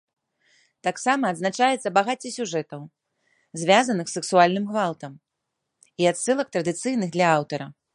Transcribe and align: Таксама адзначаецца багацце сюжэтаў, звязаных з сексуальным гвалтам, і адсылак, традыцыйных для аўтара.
Таксама 0.87 1.23
адзначаецца 1.33 1.91
багацце 1.97 2.29
сюжэтаў, 2.37 2.81
звязаных 3.65 4.05
з 4.13 4.19
сексуальным 4.19 4.65
гвалтам, 4.71 5.11
і 6.03 6.11
адсылак, 6.15 6.47
традыцыйных 6.57 7.09
для 7.19 7.27
аўтара. 7.37 7.75